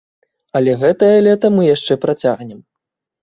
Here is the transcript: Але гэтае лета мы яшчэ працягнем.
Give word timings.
Але 0.59 0.71
гэтае 0.83 1.09
лета 1.27 1.47
мы 1.57 1.67
яшчэ 1.75 1.97
працягнем. 2.05 2.57